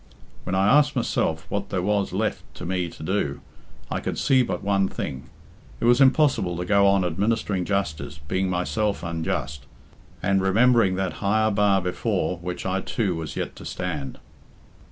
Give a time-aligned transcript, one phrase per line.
[0.45, 3.39] "When I asked myself what there was left to me to do,
[3.91, 5.29] I could see but one thing.
[5.79, 9.67] It was impossible to go on administering justice, being myself unjust,
[10.23, 14.17] and remembering that higher bar before which I too was yet to stand.